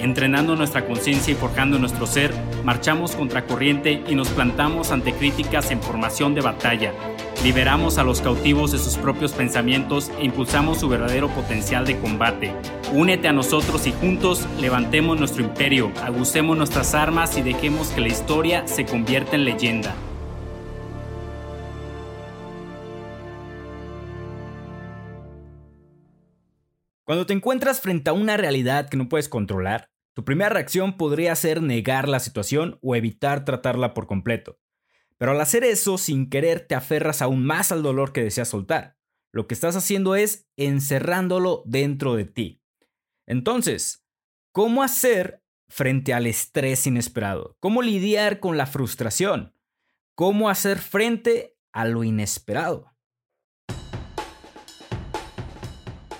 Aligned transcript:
Entrenando 0.00 0.56
nuestra 0.56 0.86
conciencia 0.86 1.32
y 1.32 1.36
forjando 1.36 1.78
nuestro 1.78 2.06
ser, 2.06 2.34
marchamos 2.64 3.14
contra 3.14 3.46
corriente 3.46 4.02
y 4.08 4.14
nos 4.14 4.28
plantamos 4.28 4.90
ante 4.90 5.12
críticas 5.12 5.70
en 5.70 5.82
formación 5.82 6.34
de 6.34 6.40
batalla 6.40 6.92
Liberamos 7.42 7.96
a 7.96 8.04
los 8.04 8.20
cautivos 8.20 8.70
de 8.70 8.78
sus 8.78 8.98
propios 8.98 9.32
pensamientos 9.32 10.10
e 10.18 10.26
impulsamos 10.26 10.78
su 10.78 10.90
verdadero 10.90 11.30
potencial 11.30 11.86
de 11.86 11.98
combate. 11.98 12.52
Únete 12.92 13.28
a 13.28 13.32
nosotros 13.32 13.86
y 13.86 13.92
juntos 13.92 14.46
levantemos 14.60 15.18
nuestro 15.18 15.42
imperio, 15.42 15.90
agucemos 16.04 16.58
nuestras 16.58 16.94
armas 16.94 17.38
y 17.38 17.42
dejemos 17.42 17.88
que 17.92 18.02
la 18.02 18.08
historia 18.08 18.68
se 18.68 18.84
convierta 18.84 19.36
en 19.36 19.46
leyenda. 19.46 19.94
Cuando 27.06 27.24
te 27.24 27.32
encuentras 27.32 27.80
frente 27.80 28.10
a 28.10 28.12
una 28.12 28.36
realidad 28.36 28.90
que 28.90 28.98
no 28.98 29.08
puedes 29.08 29.30
controlar, 29.30 29.89
tu 30.14 30.24
primera 30.24 30.50
reacción 30.50 30.96
podría 30.96 31.34
ser 31.36 31.62
negar 31.62 32.08
la 32.08 32.20
situación 32.20 32.78
o 32.82 32.96
evitar 32.96 33.44
tratarla 33.44 33.94
por 33.94 34.06
completo. 34.06 34.58
Pero 35.16 35.32
al 35.32 35.40
hacer 35.40 35.64
eso, 35.64 35.98
sin 35.98 36.30
querer, 36.30 36.66
te 36.66 36.74
aferras 36.74 37.22
aún 37.22 37.44
más 37.44 37.72
al 37.72 37.82
dolor 37.82 38.12
que 38.12 38.24
deseas 38.24 38.48
soltar. 38.48 38.96
Lo 39.32 39.46
que 39.46 39.54
estás 39.54 39.76
haciendo 39.76 40.16
es 40.16 40.48
encerrándolo 40.56 41.62
dentro 41.66 42.16
de 42.16 42.24
ti. 42.24 42.62
Entonces, 43.26 44.04
¿cómo 44.50 44.82
hacer 44.82 45.44
frente 45.68 46.12
al 46.14 46.26
estrés 46.26 46.86
inesperado? 46.86 47.56
¿Cómo 47.60 47.82
lidiar 47.82 48.40
con 48.40 48.56
la 48.56 48.66
frustración? 48.66 49.54
¿Cómo 50.14 50.48
hacer 50.48 50.78
frente 50.78 51.56
a 51.72 51.84
lo 51.84 52.02
inesperado? 52.02 52.90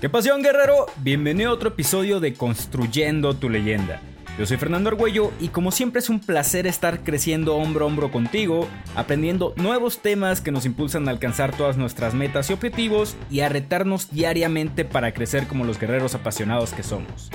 ¿Qué 0.01 0.09
pasión, 0.09 0.43
guerrero? 0.43 0.87
Bienvenido 1.03 1.51
a 1.51 1.53
otro 1.53 1.69
episodio 1.69 2.20
de 2.20 2.33
Construyendo 2.33 3.34
tu 3.34 3.51
leyenda. 3.51 4.01
Yo 4.39 4.47
soy 4.47 4.56
Fernando 4.56 4.89
Argüello 4.89 5.31
y 5.39 5.48
como 5.48 5.73
siempre 5.73 5.98
es 5.98 6.09
un 6.09 6.20
placer 6.20 6.67
estar 6.67 7.05
creciendo 7.05 7.56
hombro 7.56 7.84
a 7.84 7.89
hombro 7.89 8.11
contigo, 8.11 8.67
aprendiendo 8.97 9.53
nuevos 9.56 9.98
temas 9.98 10.41
que 10.41 10.53
nos 10.53 10.65
impulsan 10.65 11.06
a 11.06 11.11
alcanzar 11.11 11.55
todas 11.55 11.77
nuestras 11.77 12.15
metas 12.15 12.48
y 12.48 12.55
objetivos 12.55 13.15
y 13.31 13.41
a 13.41 13.51
retarnos 13.51 14.11
diariamente 14.11 14.87
para 14.87 15.12
crecer 15.12 15.47
como 15.47 15.67
los 15.67 15.78
guerreros 15.78 16.15
apasionados 16.15 16.73
que 16.73 16.83
somos. 16.83 17.31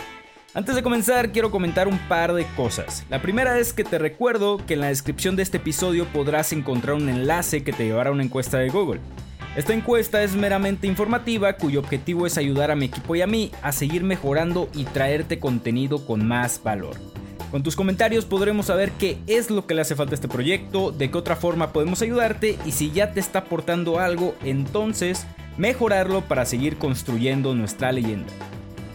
Antes 0.56 0.74
de 0.74 0.82
comenzar 0.82 1.32
quiero 1.32 1.52
comentar 1.52 1.88
un 1.88 2.00
par 2.08 2.34
de 2.34 2.48
cosas. 2.56 3.06
La 3.12 3.22
primera 3.22 3.60
es 3.60 3.74
que 3.74 3.84
te 3.84 4.00
recuerdo 4.00 4.58
que 4.66 4.74
en 4.74 4.82
la 4.82 4.88
descripción 4.88 5.36
de 5.36 5.44
este 5.44 5.58
episodio 5.58 6.06
podrás 6.06 6.52
encontrar 6.52 6.96
un 6.96 7.10
enlace 7.10 7.64
que 7.64 7.74
te 7.74 7.86
llevará 7.86 8.10
a 8.10 8.14
una 8.14 8.24
encuesta 8.24 8.58
de 8.58 8.70
Google. 8.70 9.02
Esta 9.56 9.74
encuesta 9.74 10.22
es 10.22 10.36
meramente 10.36 10.86
informativa 10.86 11.54
cuyo 11.54 11.80
objetivo 11.80 12.28
es 12.28 12.38
ayudar 12.38 12.72
a 12.72 12.76
mi 12.76 12.88
equipo 12.88 13.16
y 13.16 13.22
a 13.22 13.28
mí 13.28 13.52
a 13.62 13.72
seguir 13.72 14.04
mejorando 14.04 14.68
y 14.74 14.84
traerte 14.84 15.40
contenido 15.40 16.06
con 16.06 16.28
más 16.28 16.62
valor. 16.62 16.98
Con 17.52 17.64
tus 17.64 17.78
comentarios 17.78 18.26
podremos 18.26 18.66
saber 18.66 18.92
qué 19.00 19.18
es 19.28 19.50
lo 19.50 19.66
que 19.66 19.74
le 19.74 19.80
hace 19.80 19.96
falta 19.96 20.12
a 20.12 20.16
este 20.16 20.28
proyecto, 20.28 20.92
de 20.92 21.10
qué 21.10 21.18
otra 21.18 21.38
forma 21.38 21.72
podemos 21.72 22.02
ayudarte 22.02 22.60
y 22.66 22.74
si 22.74 22.92
ya 22.92 23.14
te 23.14 23.22
está 23.22 23.40
aportando 23.40 24.00
algo, 24.00 24.36
entonces 24.44 25.26
mejorarlo 25.58 26.20
para 26.20 26.44
seguir 26.44 26.76
construyendo 26.76 27.56
nuestra 27.56 27.94
leyenda. 27.94 28.34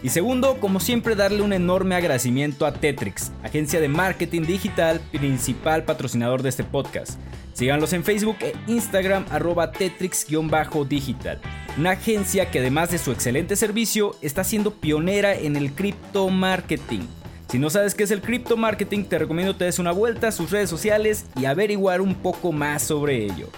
Y 0.03 0.09
segundo, 0.09 0.57
como 0.59 0.79
siempre, 0.79 1.15
darle 1.15 1.41
un 1.41 1.53
enorme 1.53 1.95
agradecimiento 1.95 2.67
a 2.67 2.73
Tetrix, 2.73 3.31
agencia 3.41 3.79
de 3.79 3.87
marketing 3.87 4.43
digital, 4.43 5.01
principal 5.11 5.85
patrocinador 5.85 6.43
de 6.43 6.49
este 6.49 6.63
podcast. 6.63 7.19
Síganlos 7.53 7.93
en 7.93 8.03
Facebook 8.03 8.37
e 8.41 8.53
Instagram 8.67 9.25
arroba 9.29 9.71
Tetrix-digital, 9.71 11.39
una 11.77 11.91
agencia 11.91 12.49
que 12.49 12.59
además 12.59 12.91
de 12.91 12.97
su 12.97 13.11
excelente 13.11 13.55
servicio 13.55 14.15
está 14.21 14.43
siendo 14.43 14.75
pionera 14.75 15.35
en 15.35 15.55
el 15.55 15.73
cripto 15.73 16.29
marketing. 16.29 17.01
Si 17.49 17.59
no 17.59 17.69
sabes 17.69 17.93
qué 17.93 18.03
es 18.03 18.11
el 18.11 18.21
cripto 18.21 18.55
marketing, 18.55 19.03
te 19.03 19.19
recomiendo 19.19 19.57
te 19.57 19.65
des 19.65 19.79
una 19.79 19.91
vuelta 19.91 20.29
a 20.29 20.31
sus 20.31 20.51
redes 20.51 20.69
sociales 20.69 21.25
y 21.35 21.45
averiguar 21.45 21.99
un 21.99 22.15
poco 22.15 22.53
más 22.53 22.83
sobre 22.83 23.25
ello. 23.25 23.49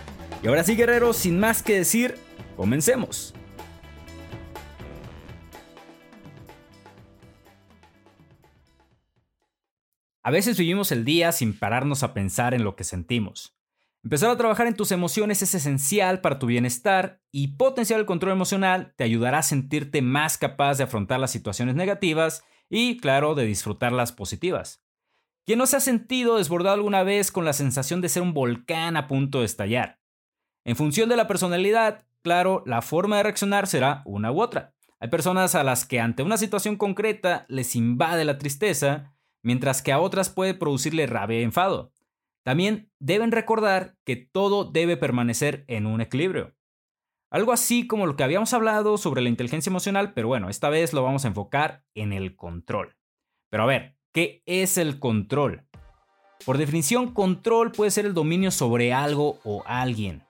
Y 0.41 0.47
ahora 0.47 0.63
sí, 0.63 0.75
guerreros, 0.75 1.15
sin 1.15 1.39
más 1.39 1.61
que 1.61 1.77
decir, 1.77 2.15
comencemos. 2.57 3.35
A 10.23 10.31
veces 10.31 10.57
vivimos 10.57 10.91
el 10.91 11.05
día 11.05 11.31
sin 11.31 11.57
pararnos 11.57 12.01
a 12.01 12.13
pensar 12.13 12.53
en 12.53 12.63
lo 12.63 12.75
que 12.75 12.83
sentimos. 12.83 13.53
Empezar 14.03 14.29
a 14.29 14.37
trabajar 14.37 14.67
en 14.67 14.75
tus 14.75 14.91
emociones 14.91 15.41
es 15.41 15.55
esencial 15.55 16.19
para 16.19 16.37
tu 16.37 16.47
bienestar 16.47 17.21
y 17.31 17.55
potenciar 17.55 18.01
el 18.01 18.05
control 18.05 18.33
emocional 18.33 18.93
te 18.97 19.05
ayudará 19.05 19.37
a 19.37 19.43
sentirte 19.43 20.01
más 20.01 20.37
capaz 20.37 20.77
de 20.77 20.83
afrontar 20.83 21.21
las 21.21 21.31
situaciones 21.31 21.75
negativas 21.75 22.43
y, 22.69 22.97
claro, 22.97 23.33
de 23.33 23.45
disfrutar 23.45 23.93
las 23.93 24.11
positivas. 24.11 24.83
¿Quién 25.45 25.57
no 25.57 25.67
se 25.67 25.77
ha 25.77 25.79
sentido 25.79 26.37
desbordado 26.37 26.75
alguna 26.75 27.03
vez 27.03 27.31
con 27.31 27.45
la 27.45 27.53
sensación 27.53 28.01
de 28.01 28.09
ser 28.09 28.23
un 28.23 28.33
volcán 28.33 28.97
a 28.97 29.07
punto 29.07 29.39
de 29.39 29.45
estallar? 29.45 30.01
En 30.65 30.75
función 30.75 31.07
de 31.07 31.15
la 31.15 31.27
personalidad, 31.27 32.05
claro, 32.21 32.61
la 32.65 32.81
forma 32.81 33.17
de 33.17 33.23
reaccionar 33.23 33.67
será 33.67 34.01
una 34.05 34.33
u 34.33 34.41
otra. 34.41 34.73
Hay 34.99 35.07
personas 35.07 35.55
a 35.55 35.63
las 35.63 35.85
que 35.85 36.01
ante 36.01 36.23
una 36.23 36.35
situación 36.35 36.75
concreta 36.75 37.45
les 37.47 37.73
invade 37.75 38.25
la 38.25 38.37
tristeza 38.37 39.15
mientras 39.41 39.81
que 39.81 39.93
a 39.93 39.99
otras 39.99 40.29
puede 40.29 40.53
producirle 40.53 41.07
rabia 41.07 41.39
y 41.39 41.43
enfado. 41.43 41.93
También 42.43 42.91
deben 42.99 43.31
recordar 43.31 43.95
que 44.05 44.15
todo 44.15 44.65
debe 44.65 44.97
permanecer 44.97 45.63
en 45.67 45.85
un 45.85 46.01
equilibrio. 46.01 46.55
Algo 47.31 47.51
así 47.51 47.87
como 47.87 48.05
lo 48.05 48.15
que 48.15 48.23
habíamos 48.23 48.53
hablado 48.53 48.97
sobre 48.97 49.21
la 49.21 49.29
inteligencia 49.29 49.69
emocional, 49.69 50.13
pero 50.13 50.27
bueno, 50.27 50.49
esta 50.49 50.69
vez 50.69 50.93
lo 50.93 51.03
vamos 51.03 51.25
a 51.25 51.29
enfocar 51.29 51.83
en 51.95 52.13
el 52.13 52.35
control. 52.35 52.95
Pero 53.49 53.63
a 53.63 53.67
ver, 53.67 53.97
¿qué 54.11 54.43
es 54.45 54.77
el 54.77 54.99
control? 54.99 55.65
Por 56.45 56.57
definición, 56.57 57.13
control 57.13 57.71
puede 57.71 57.91
ser 57.91 58.05
el 58.05 58.13
dominio 58.13 58.51
sobre 58.51 58.93
algo 58.93 59.39
o 59.43 59.63
alguien 59.65 60.23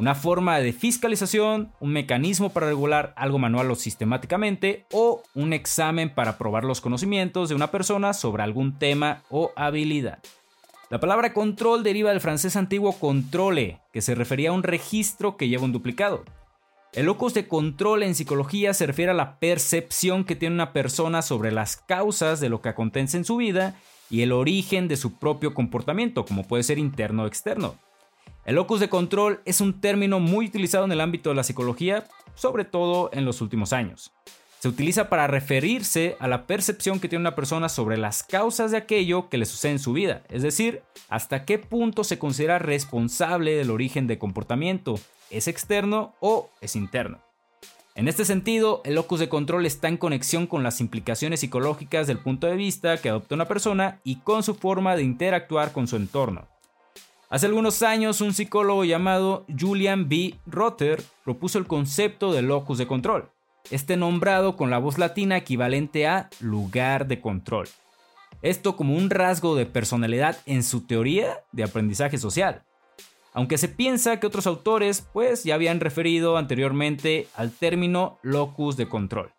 una 0.00 0.14
forma 0.14 0.58
de 0.60 0.72
fiscalización, 0.72 1.72
un 1.78 1.92
mecanismo 1.92 2.48
para 2.48 2.68
regular 2.68 3.12
algo 3.18 3.38
manual 3.38 3.70
o 3.70 3.74
sistemáticamente, 3.74 4.86
o 4.92 5.22
un 5.34 5.52
examen 5.52 6.08
para 6.14 6.38
probar 6.38 6.64
los 6.64 6.80
conocimientos 6.80 7.50
de 7.50 7.54
una 7.54 7.70
persona 7.70 8.14
sobre 8.14 8.42
algún 8.42 8.78
tema 8.78 9.22
o 9.28 9.52
habilidad. 9.56 10.20
La 10.90 10.98
palabra 10.98 11.32
control 11.32 11.84
deriva 11.84 12.10
del 12.10 12.20
francés 12.20 12.56
antiguo 12.56 12.98
controle, 12.98 13.80
que 13.92 14.02
se 14.02 14.16
refería 14.16 14.50
a 14.50 14.52
un 14.52 14.64
registro 14.64 15.36
que 15.36 15.48
lleva 15.48 15.62
un 15.62 15.70
duplicado. 15.70 16.24
El 16.92 17.06
locus 17.06 17.32
de 17.32 17.46
control 17.46 18.02
en 18.02 18.16
psicología 18.16 18.74
se 18.74 18.88
refiere 18.88 19.12
a 19.12 19.14
la 19.14 19.38
percepción 19.38 20.24
que 20.24 20.34
tiene 20.34 20.56
una 20.56 20.72
persona 20.72 21.22
sobre 21.22 21.52
las 21.52 21.76
causas 21.76 22.40
de 22.40 22.48
lo 22.48 22.60
que 22.60 22.70
acontece 22.70 23.16
en 23.16 23.24
su 23.24 23.36
vida 23.36 23.76
y 24.10 24.22
el 24.22 24.32
origen 24.32 24.88
de 24.88 24.96
su 24.96 25.16
propio 25.16 25.54
comportamiento, 25.54 26.24
como 26.24 26.42
puede 26.42 26.64
ser 26.64 26.80
interno 26.80 27.22
o 27.22 27.26
externo. 27.28 27.76
El 28.44 28.56
locus 28.56 28.80
de 28.80 28.88
control 28.88 29.42
es 29.44 29.60
un 29.60 29.80
término 29.80 30.18
muy 30.18 30.46
utilizado 30.46 30.86
en 30.86 30.90
el 30.90 31.00
ámbito 31.00 31.30
de 31.30 31.36
la 31.36 31.44
psicología, 31.44 32.08
sobre 32.34 32.64
todo 32.64 33.10
en 33.12 33.24
los 33.24 33.40
últimos 33.40 33.72
años. 33.72 34.12
Se 34.60 34.68
utiliza 34.68 35.08
para 35.08 35.26
referirse 35.26 36.18
a 36.20 36.28
la 36.28 36.46
percepción 36.46 37.00
que 37.00 37.08
tiene 37.08 37.22
una 37.22 37.34
persona 37.34 37.70
sobre 37.70 37.96
las 37.96 38.22
causas 38.22 38.70
de 38.70 38.76
aquello 38.76 39.30
que 39.30 39.38
le 39.38 39.46
sucede 39.46 39.72
en 39.72 39.78
su 39.78 39.94
vida, 39.94 40.22
es 40.28 40.42
decir, 40.42 40.82
hasta 41.08 41.46
qué 41.46 41.58
punto 41.58 42.04
se 42.04 42.18
considera 42.18 42.58
responsable 42.58 43.56
del 43.56 43.70
origen 43.70 44.06
de 44.06 44.18
comportamiento, 44.18 45.00
es 45.30 45.48
externo 45.48 46.14
o 46.20 46.50
es 46.60 46.76
interno. 46.76 47.20
En 47.94 48.06
este 48.06 48.26
sentido, 48.26 48.82
el 48.84 48.96
locus 48.96 49.20
de 49.20 49.30
control 49.30 49.64
está 49.64 49.88
en 49.88 49.96
conexión 49.96 50.46
con 50.46 50.62
las 50.62 50.82
implicaciones 50.82 51.40
psicológicas 51.40 52.06
del 52.06 52.18
punto 52.18 52.46
de 52.46 52.56
vista 52.56 52.98
que 52.98 53.08
adopta 53.08 53.36
una 53.36 53.48
persona 53.48 53.98
y 54.04 54.16
con 54.16 54.42
su 54.42 54.54
forma 54.54 54.94
de 54.94 55.04
interactuar 55.04 55.72
con 55.72 55.88
su 55.88 55.96
entorno. 55.96 56.48
Hace 57.30 57.46
algunos 57.46 57.82
años, 57.82 58.20
un 58.20 58.34
psicólogo 58.34 58.84
llamado 58.84 59.46
Julian 59.58 60.10
B. 60.10 60.34
Rotter 60.44 61.02
propuso 61.24 61.56
el 61.56 61.66
concepto 61.66 62.34
de 62.34 62.42
locus 62.42 62.76
de 62.76 62.86
control, 62.86 63.30
este 63.70 63.96
nombrado 63.96 64.56
con 64.56 64.70
la 64.70 64.78
voz 64.78 64.98
latina 64.98 65.36
equivalente 65.36 66.06
a 66.06 66.28
lugar 66.40 67.06
de 67.06 67.20
control. 67.20 67.68
Esto 68.42 68.76
como 68.76 68.94
un 68.94 69.10
rasgo 69.10 69.54
de 69.54 69.66
personalidad 69.66 70.38
en 70.46 70.62
su 70.62 70.86
teoría 70.86 71.40
de 71.52 71.64
aprendizaje 71.64 72.18
social. 72.18 72.62
Aunque 73.32 73.58
se 73.58 73.68
piensa 73.68 74.18
que 74.18 74.26
otros 74.26 74.46
autores 74.46 75.06
pues 75.12 75.44
ya 75.44 75.54
habían 75.54 75.80
referido 75.80 76.36
anteriormente 76.36 77.28
al 77.36 77.52
término 77.52 78.18
locus 78.22 78.76
de 78.76 78.88
control. 78.88 79.30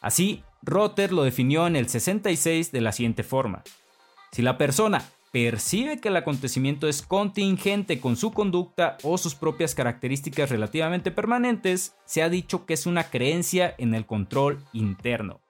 Así, 0.00 0.44
Rotter 0.62 1.12
lo 1.12 1.24
definió 1.24 1.66
en 1.66 1.76
el 1.76 1.88
66 1.88 2.72
de 2.72 2.80
la 2.80 2.92
siguiente 2.92 3.22
forma. 3.22 3.62
Si 4.32 4.42
la 4.42 4.56
persona 4.56 5.04
percibe 5.32 6.00
que 6.00 6.08
el 6.08 6.16
acontecimiento 6.16 6.88
es 6.88 7.02
contingente 7.02 8.00
con 8.00 8.16
su 8.16 8.32
conducta 8.32 8.96
o 9.02 9.18
sus 9.18 9.34
propias 9.34 9.74
características 9.74 10.50
relativamente 10.50 11.10
permanentes, 11.10 11.94
se 12.04 12.22
ha 12.22 12.28
dicho 12.28 12.66
que 12.66 12.74
es 12.74 12.86
una 12.86 13.04
creencia 13.04 13.74
en 13.78 13.94
el 13.94 14.06
control 14.06 14.58
interno. 14.72 15.40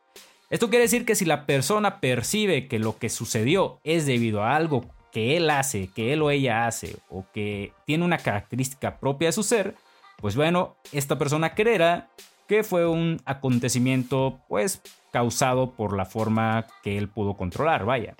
Esto 0.50 0.70
quiere 0.70 0.84
decir 0.84 1.04
que 1.04 1.14
si 1.14 1.25
la 1.25 1.46
persona 1.46 2.00
percibe 2.00 2.69
que 2.69 2.78
lo 2.78 2.98
que 2.98 3.10
sucedió 3.10 3.80
es 3.84 4.06
debido 4.06 4.42
a 4.42 4.56
algo 4.56 4.86
que 5.12 5.36
él 5.36 5.50
hace, 5.50 5.88
que 5.94 6.12
él 6.12 6.22
o 6.22 6.30
ella 6.30 6.66
hace, 6.66 6.96
o 7.08 7.26
que 7.32 7.72
tiene 7.86 8.04
una 8.04 8.19
característica 8.19 8.98
propia 8.98 9.28
de 9.28 9.32
su 9.32 9.42
ser, 9.42 9.75
pues 10.16 10.36
bueno, 10.36 10.76
esta 10.92 11.19
persona 11.19 11.54
creerá 11.54 12.08
que 12.46 12.64
fue 12.64 12.86
un 12.86 13.20
acontecimiento 13.26 14.40
pues 14.48 14.80
causado 15.12 15.72
por 15.72 15.96
la 15.96 16.06
forma 16.06 16.66
que 16.82 16.96
él 16.96 17.08
pudo 17.08 17.34
controlar, 17.34 17.84
vaya. 17.84 18.16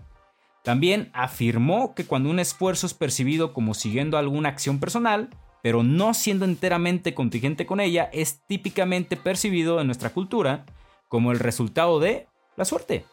También 0.63 1.11
afirmó 1.13 1.95
que 1.95 2.05
cuando 2.05 2.31
un 2.31 2.41
esfuerzo 2.41 2.87
es 2.87 2.95
percibido 2.95 3.53
como 3.53 3.75
siguiendo 3.75 4.19
alguna 4.19 4.49
acción 4.49 4.81
personal, 4.81 5.31
pero 5.63 5.83
no 5.83 6.15
siendo 6.15 6.45
enteramente 6.45 7.15
contingente 7.15 7.67
con 7.67 7.81
ella, 7.81 8.11
es 8.13 8.43
típicamente 8.47 9.17
percibido 9.17 9.81
en 9.81 9.87
nuestra 9.87 10.11
cultura 10.11 10.65
como 11.09 11.33
el 11.33 11.39
resultado 11.39 12.01
de 12.01 12.27
la 12.57 12.65
suerte. 12.65 13.05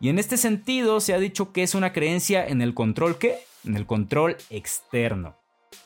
Y 0.00 0.08
en 0.08 0.18
este 0.18 0.36
sentido 0.36 1.00
se 1.00 1.14
ha 1.14 1.18
dicho 1.18 1.52
que 1.52 1.62
es 1.62 1.74
una 1.74 1.92
creencia 1.92 2.46
en 2.46 2.60
el 2.60 2.74
control 2.74 3.18
que, 3.18 3.38
en 3.64 3.76
el 3.76 3.86
control 3.86 4.36
externo. 4.50 5.36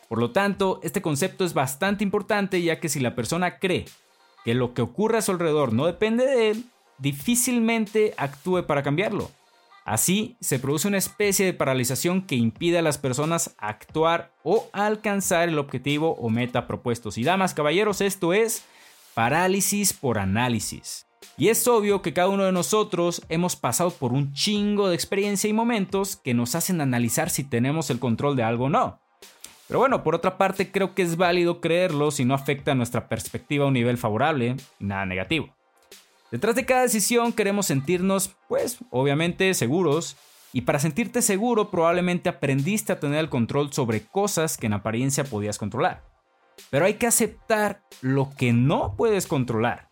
Por 0.08 0.18
lo 0.18 0.32
tanto, 0.32 0.80
este 0.82 1.02
concepto 1.02 1.44
es 1.44 1.54
bastante 1.54 2.02
importante 2.02 2.60
ya 2.62 2.80
que 2.80 2.88
si 2.88 2.98
la 2.98 3.14
persona 3.14 3.58
cree 3.58 3.84
que 4.44 4.54
lo 4.54 4.74
que 4.74 4.82
ocurre 4.82 5.18
a 5.18 5.22
su 5.22 5.32
alrededor 5.32 5.72
no 5.72 5.86
depende 5.86 6.24
de 6.26 6.50
él, 6.50 6.64
difícilmente 6.98 8.14
actúe 8.16 8.66
para 8.66 8.82
cambiarlo. 8.82 9.30
Así, 9.84 10.36
se 10.40 10.58
produce 10.58 10.88
una 10.88 10.98
especie 10.98 11.46
de 11.46 11.54
paralización 11.54 12.22
que 12.22 12.36
impide 12.36 12.78
a 12.78 12.82
las 12.82 12.98
personas 12.98 13.54
actuar 13.58 14.32
o 14.42 14.68
alcanzar 14.72 15.48
el 15.48 15.58
objetivo 15.58 16.14
o 16.16 16.28
meta 16.28 16.66
propuestos. 16.66 17.18
Y 17.18 17.24
damas, 17.24 17.54
caballeros, 17.54 18.00
esto 18.00 18.32
es 18.32 18.64
parálisis 19.14 19.92
por 19.92 20.18
análisis. 20.18 21.06
Y 21.36 21.48
es 21.48 21.66
obvio 21.66 22.02
que 22.02 22.12
cada 22.12 22.28
uno 22.28 22.44
de 22.44 22.52
nosotros 22.52 23.22
hemos 23.28 23.56
pasado 23.56 23.90
por 23.90 24.12
un 24.12 24.32
chingo 24.32 24.88
de 24.88 24.94
experiencia 24.94 25.48
y 25.48 25.52
momentos 25.52 26.16
que 26.16 26.34
nos 26.34 26.54
hacen 26.54 26.80
analizar 26.80 27.30
si 27.30 27.44
tenemos 27.44 27.90
el 27.90 27.98
control 27.98 28.36
de 28.36 28.42
algo 28.42 28.66
o 28.66 28.70
no. 28.70 29.00
Pero 29.66 29.78
bueno, 29.78 30.02
por 30.02 30.14
otra 30.14 30.36
parte 30.36 30.70
creo 30.70 30.94
que 30.94 31.02
es 31.02 31.16
válido 31.16 31.60
creerlo 31.60 32.10
si 32.10 32.24
no 32.24 32.34
afecta 32.34 32.74
nuestra 32.74 33.08
perspectiva 33.08 33.64
a 33.64 33.68
un 33.68 33.74
nivel 33.74 33.98
favorable 33.98 34.56
nada 34.78 35.06
negativo. 35.06 35.54
Detrás 36.30 36.54
de 36.54 36.64
cada 36.64 36.82
decisión 36.82 37.32
queremos 37.32 37.66
sentirnos, 37.66 38.36
pues, 38.48 38.78
obviamente 38.90 39.52
seguros, 39.54 40.16
y 40.52 40.62
para 40.62 40.78
sentirte 40.78 41.22
seguro 41.22 41.70
probablemente 41.70 42.28
aprendiste 42.28 42.92
a 42.92 43.00
tener 43.00 43.18
el 43.18 43.28
control 43.28 43.72
sobre 43.72 44.02
cosas 44.02 44.56
que 44.56 44.66
en 44.66 44.74
apariencia 44.74 45.24
podías 45.24 45.58
controlar. 45.58 46.04
Pero 46.70 46.84
hay 46.84 46.94
que 46.94 47.06
aceptar 47.06 47.82
lo 48.00 48.30
que 48.36 48.52
no 48.52 48.94
puedes 48.96 49.26
controlar. 49.26 49.88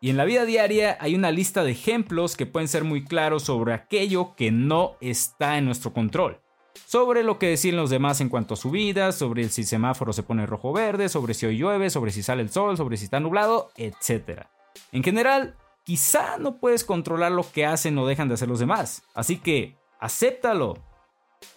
Y 0.00 0.10
en 0.10 0.16
la 0.16 0.24
vida 0.24 0.44
diaria 0.44 0.96
hay 1.00 1.14
una 1.14 1.32
lista 1.32 1.64
de 1.64 1.72
ejemplos 1.72 2.36
que 2.36 2.46
pueden 2.46 2.68
ser 2.68 2.84
muy 2.84 3.04
claros 3.04 3.42
sobre 3.44 3.72
aquello 3.72 4.34
que 4.36 4.52
no 4.52 4.96
está 5.00 5.58
en 5.58 5.64
nuestro 5.64 5.92
control. 5.92 6.40
Sobre 6.86 7.24
lo 7.24 7.40
que 7.40 7.48
deciden 7.48 7.76
los 7.76 7.90
demás 7.90 8.20
en 8.20 8.28
cuanto 8.28 8.54
a 8.54 8.56
su 8.56 8.70
vida, 8.70 9.10
sobre 9.10 9.48
si 9.48 9.62
el 9.62 9.66
semáforo 9.66 10.12
se 10.12 10.22
pone 10.22 10.46
rojo 10.46 10.70
o 10.70 10.72
verde, 10.72 11.08
sobre 11.08 11.34
si 11.34 11.46
hoy 11.46 11.58
llueve, 11.58 11.90
sobre 11.90 12.12
si 12.12 12.22
sale 12.22 12.42
el 12.42 12.50
sol, 12.50 12.76
sobre 12.76 12.96
si 12.96 13.04
está 13.04 13.18
nublado, 13.18 13.70
etc. 13.76 14.46
En 14.92 15.02
general, 15.02 15.56
quizá 15.88 16.36
no 16.36 16.58
puedes 16.58 16.84
controlar 16.84 17.32
lo 17.32 17.50
que 17.50 17.64
hacen 17.64 17.96
o 17.96 18.06
dejan 18.06 18.28
de 18.28 18.34
hacer 18.34 18.46
los 18.46 18.58
demás. 18.58 19.04
Así 19.14 19.38
que, 19.38 19.74
acéptalo. 19.98 20.76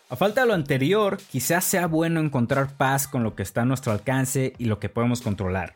A 0.07 0.15
falta 0.15 0.39
de 0.39 0.47
lo 0.47 0.53
anterior, 0.53 1.17
quizás 1.29 1.65
sea 1.65 1.85
bueno 1.85 2.21
encontrar 2.21 2.77
paz 2.77 3.09
con 3.09 3.23
lo 3.23 3.35
que 3.35 3.43
está 3.43 3.63
a 3.63 3.65
nuestro 3.65 3.91
alcance 3.91 4.53
y 4.57 4.65
lo 4.65 4.79
que 4.79 4.87
podemos 4.87 5.19
controlar. 5.19 5.75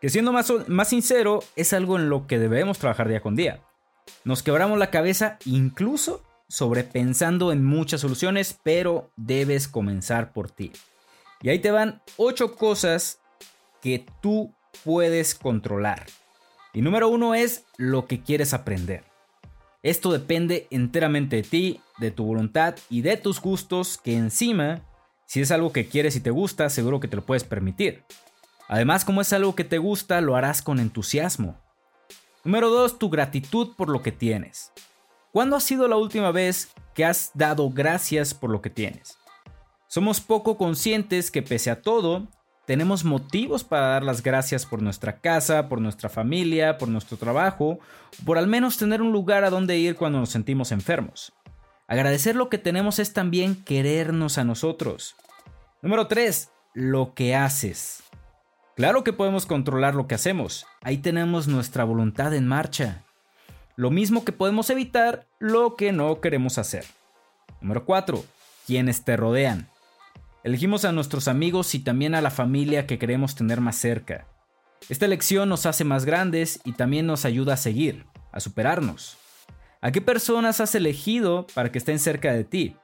Que 0.00 0.08
siendo 0.08 0.32
más, 0.32 0.50
más 0.66 0.88
sincero, 0.88 1.40
es 1.56 1.74
algo 1.74 1.98
en 1.98 2.08
lo 2.08 2.26
que 2.26 2.38
debemos 2.38 2.78
trabajar 2.78 3.06
día 3.06 3.20
con 3.20 3.36
día. 3.36 3.60
Nos 4.24 4.42
quebramos 4.42 4.78
la 4.78 4.90
cabeza 4.90 5.36
incluso 5.44 6.22
sobrepensando 6.48 7.52
en 7.52 7.66
muchas 7.66 8.00
soluciones, 8.00 8.58
pero 8.62 9.10
debes 9.16 9.68
comenzar 9.68 10.32
por 10.32 10.50
ti. 10.50 10.72
Y 11.42 11.50
ahí 11.50 11.58
te 11.58 11.70
van 11.70 12.00
8 12.16 12.56
cosas 12.56 13.20
que 13.82 14.06
tú 14.22 14.54
puedes 14.84 15.34
controlar. 15.34 16.06
Y 16.74 16.82
número 16.82 17.08
uno 17.08 17.34
es 17.34 17.64
lo 17.78 18.06
que 18.06 18.20
quieres 18.20 18.52
aprender. 18.52 19.04
Esto 19.82 20.12
depende 20.12 20.66
enteramente 20.70 21.36
de 21.36 21.42
ti, 21.42 21.80
de 21.98 22.10
tu 22.10 22.24
voluntad 22.24 22.74
y 22.90 23.02
de 23.02 23.16
tus 23.16 23.40
gustos, 23.40 23.96
que 23.96 24.16
encima, 24.16 24.82
si 25.26 25.40
es 25.40 25.50
algo 25.50 25.72
que 25.72 25.86
quieres 25.88 26.16
y 26.16 26.20
te 26.20 26.30
gusta, 26.30 26.68
seguro 26.68 27.00
que 27.00 27.08
te 27.08 27.16
lo 27.16 27.24
puedes 27.24 27.44
permitir. 27.44 28.02
Además, 28.68 29.04
como 29.04 29.20
es 29.20 29.32
algo 29.32 29.54
que 29.54 29.64
te 29.64 29.78
gusta, 29.78 30.20
lo 30.20 30.36
harás 30.36 30.62
con 30.62 30.80
entusiasmo. 30.80 31.60
Número 32.44 32.70
2. 32.70 32.98
Tu 32.98 33.08
gratitud 33.08 33.74
por 33.76 33.88
lo 33.88 34.02
que 34.02 34.12
tienes. 34.12 34.72
¿Cuándo 35.32 35.56
ha 35.56 35.60
sido 35.60 35.86
la 35.86 35.96
última 35.96 36.30
vez 36.30 36.72
que 36.94 37.04
has 37.04 37.30
dado 37.34 37.70
gracias 37.70 38.34
por 38.34 38.50
lo 38.50 38.62
que 38.62 38.70
tienes? 38.70 39.18
Somos 39.86 40.20
poco 40.20 40.56
conscientes 40.56 41.30
que 41.30 41.42
pese 41.42 41.70
a 41.70 41.82
todo, 41.82 42.26
tenemos 42.66 43.04
motivos 43.04 43.62
para 43.62 43.88
dar 43.88 44.04
las 44.04 44.22
gracias 44.22 44.64
por 44.64 44.80
nuestra 44.80 45.18
casa, 45.18 45.68
por 45.68 45.80
nuestra 45.80 46.08
familia, 46.08 46.78
por 46.78 46.88
nuestro 46.88 47.16
trabajo, 47.16 47.78
por 48.24 48.38
al 48.38 48.46
menos 48.46 48.78
tener 48.78 49.02
un 49.02 49.12
lugar 49.12 49.44
a 49.44 49.50
donde 49.50 49.76
ir 49.76 49.96
cuando 49.96 50.18
nos 50.18 50.30
sentimos 50.30 50.72
enfermos. 50.72 51.32
Agradecer 51.86 52.36
lo 52.36 52.48
que 52.48 52.56
tenemos 52.56 52.98
es 52.98 53.12
también 53.12 53.62
querernos 53.62 54.38
a 54.38 54.44
nosotros. 54.44 55.14
Número 55.82 56.06
3. 56.06 56.50
Lo 56.72 57.12
que 57.14 57.34
haces. 57.34 58.02
Claro 58.74 59.04
que 59.04 59.12
podemos 59.12 59.44
controlar 59.44 59.94
lo 59.94 60.06
que 60.06 60.14
hacemos. 60.14 60.66
Ahí 60.82 60.98
tenemos 60.98 61.46
nuestra 61.46 61.84
voluntad 61.84 62.34
en 62.34 62.48
marcha. 62.48 63.04
Lo 63.76 63.90
mismo 63.90 64.24
que 64.24 64.32
podemos 64.32 64.70
evitar 64.70 65.26
lo 65.38 65.76
que 65.76 65.92
no 65.92 66.20
queremos 66.20 66.56
hacer. 66.56 66.86
Número 67.60 67.84
4. 67.84 68.24
Quienes 68.66 69.04
te 69.04 69.16
rodean. 69.16 69.68
Elegimos 70.44 70.84
a 70.84 70.92
nuestros 70.92 71.26
amigos 71.26 71.74
y 71.74 71.78
también 71.78 72.14
a 72.14 72.20
la 72.20 72.30
familia 72.30 72.86
que 72.86 72.98
queremos 72.98 73.34
tener 73.34 73.62
más 73.62 73.76
cerca. 73.76 74.28
Esta 74.90 75.06
elección 75.06 75.48
nos 75.48 75.64
hace 75.64 75.84
más 75.84 76.04
grandes 76.04 76.60
y 76.64 76.72
también 76.72 77.06
nos 77.06 77.24
ayuda 77.24 77.54
a 77.54 77.56
seguir, 77.56 78.04
a 78.30 78.40
superarnos. 78.40 79.16
¿A 79.80 79.90
qué 79.90 80.02
personas 80.02 80.60
has 80.60 80.74
elegido 80.74 81.46
para 81.54 81.72
que 81.72 81.78
estén 81.78 81.98
cerca 81.98 82.34
de 82.34 82.44
ti? 82.44 82.76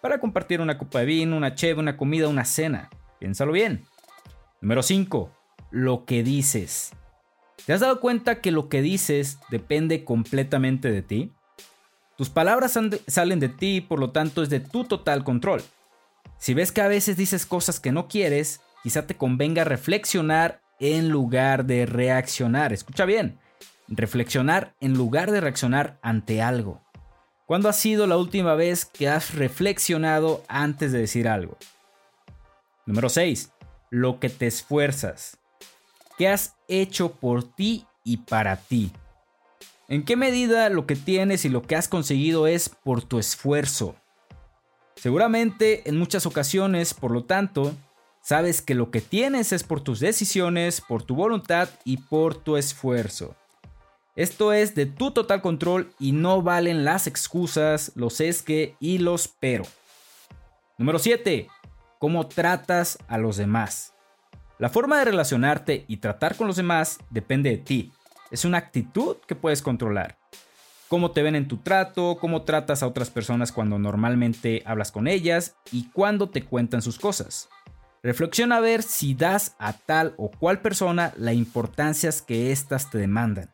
Para 0.00 0.20
compartir 0.20 0.60
una 0.60 0.78
copa 0.78 1.00
de 1.00 1.06
vino, 1.06 1.36
una 1.36 1.56
cheve, 1.56 1.80
una 1.80 1.96
comida, 1.96 2.28
una 2.28 2.44
cena. 2.44 2.88
Piénsalo 3.18 3.50
bien. 3.50 3.84
Número 4.60 4.84
5. 4.84 5.32
Lo 5.72 6.04
que 6.04 6.22
dices. 6.22 6.92
¿Te 7.66 7.72
has 7.72 7.80
dado 7.80 7.98
cuenta 7.98 8.40
que 8.40 8.52
lo 8.52 8.68
que 8.68 8.80
dices 8.80 9.40
depende 9.50 10.04
completamente 10.04 10.92
de 10.92 11.02
ti? 11.02 11.32
Tus 12.16 12.30
palabras 12.30 12.78
salen 13.08 13.40
de 13.40 13.48
ti, 13.48 13.80
por 13.80 13.98
lo 13.98 14.12
tanto 14.12 14.44
es 14.44 14.50
de 14.50 14.60
tu 14.60 14.84
total 14.84 15.24
control. 15.24 15.64
Si 16.38 16.54
ves 16.54 16.72
que 16.72 16.80
a 16.80 16.88
veces 16.88 17.16
dices 17.16 17.46
cosas 17.46 17.80
que 17.80 17.92
no 17.92 18.08
quieres, 18.08 18.60
quizá 18.82 19.06
te 19.06 19.16
convenga 19.16 19.64
reflexionar 19.64 20.60
en 20.78 21.08
lugar 21.08 21.64
de 21.66 21.84
reaccionar. 21.84 22.72
Escucha 22.72 23.04
bien, 23.04 23.38
reflexionar 23.88 24.74
en 24.80 24.94
lugar 24.94 25.30
de 25.30 25.40
reaccionar 25.40 25.98
ante 26.02 26.40
algo. 26.40 26.80
¿Cuándo 27.46 27.68
ha 27.68 27.72
sido 27.72 28.06
la 28.06 28.16
última 28.16 28.54
vez 28.54 28.84
que 28.84 29.08
has 29.08 29.34
reflexionado 29.34 30.44
antes 30.48 30.92
de 30.92 30.98
decir 30.98 31.28
algo? 31.28 31.56
Número 32.86 33.08
6. 33.08 33.52
Lo 33.90 34.20
que 34.20 34.28
te 34.28 34.46
esfuerzas. 34.46 35.38
¿Qué 36.18 36.28
has 36.28 36.56
hecho 36.68 37.12
por 37.12 37.44
ti 37.44 37.86
y 38.04 38.18
para 38.18 38.56
ti? 38.56 38.92
¿En 39.88 40.04
qué 40.04 40.16
medida 40.16 40.68
lo 40.68 40.86
que 40.86 40.96
tienes 40.96 41.46
y 41.46 41.48
lo 41.48 41.62
que 41.62 41.74
has 41.74 41.88
conseguido 41.88 42.46
es 42.46 42.68
por 42.68 43.02
tu 43.02 43.18
esfuerzo? 43.18 43.96
Seguramente 45.00 45.88
en 45.88 45.96
muchas 45.96 46.26
ocasiones, 46.26 46.92
por 46.92 47.12
lo 47.12 47.22
tanto, 47.22 47.72
sabes 48.20 48.60
que 48.62 48.74
lo 48.74 48.90
que 48.90 49.00
tienes 49.00 49.52
es 49.52 49.62
por 49.62 49.80
tus 49.80 50.00
decisiones, 50.00 50.80
por 50.80 51.04
tu 51.04 51.14
voluntad 51.14 51.68
y 51.84 51.98
por 51.98 52.34
tu 52.34 52.56
esfuerzo. 52.56 53.36
Esto 54.16 54.52
es 54.52 54.74
de 54.74 54.86
tu 54.86 55.12
total 55.12 55.40
control 55.40 55.92
y 56.00 56.10
no 56.10 56.42
valen 56.42 56.84
las 56.84 57.06
excusas, 57.06 57.92
los 57.94 58.20
es 58.20 58.42
que 58.42 58.74
y 58.80 58.98
los 58.98 59.28
pero. 59.28 59.64
Número 60.78 60.98
7. 60.98 61.46
¿Cómo 62.00 62.26
tratas 62.26 62.98
a 63.06 63.18
los 63.18 63.36
demás? 63.36 63.94
La 64.58 64.68
forma 64.68 64.98
de 64.98 65.04
relacionarte 65.04 65.84
y 65.86 65.98
tratar 65.98 66.34
con 66.34 66.48
los 66.48 66.56
demás 66.56 66.98
depende 67.10 67.50
de 67.50 67.58
ti. 67.58 67.92
Es 68.32 68.44
una 68.44 68.58
actitud 68.58 69.16
que 69.28 69.36
puedes 69.36 69.62
controlar 69.62 70.18
cómo 70.88 71.12
te 71.12 71.22
ven 71.22 71.36
en 71.36 71.48
tu 71.48 71.58
trato, 71.58 72.18
cómo 72.20 72.42
tratas 72.42 72.82
a 72.82 72.86
otras 72.86 73.10
personas 73.10 73.52
cuando 73.52 73.78
normalmente 73.78 74.62
hablas 74.64 74.90
con 74.90 75.06
ellas 75.06 75.56
y 75.70 75.90
cuándo 75.90 76.30
te 76.30 76.44
cuentan 76.44 76.82
sus 76.82 76.98
cosas. 76.98 77.48
Reflexiona 78.02 78.56
a 78.56 78.60
ver 78.60 78.82
si 78.82 79.14
das 79.14 79.54
a 79.58 79.72
tal 79.72 80.14
o 80.16 80.30
cual 80.30 80.60
persona 80.60 81.12
la 81.16 81.32
importancia 81.32 82.10
que 82.26 82.52
éstas 82.52 82.90
te 82.90 82.98
demandan. 82.98 83.52